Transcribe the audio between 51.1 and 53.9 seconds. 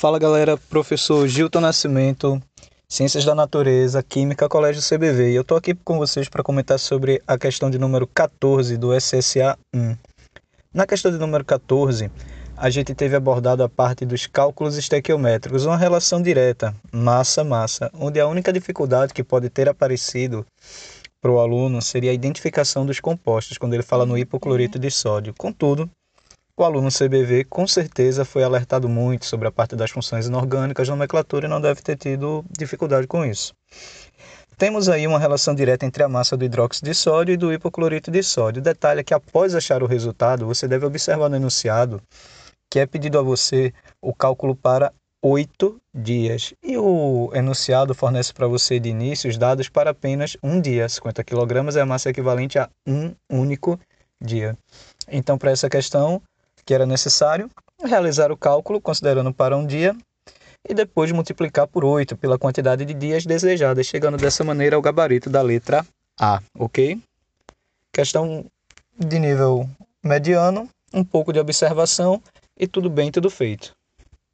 kg é a massa equivalente a um único